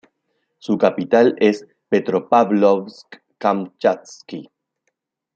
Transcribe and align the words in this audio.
Su 0.57 0.79
capital 0.79 1.35
es 1.37 1.63
Petropávlovsk-Kamchatski. 1.91 4.49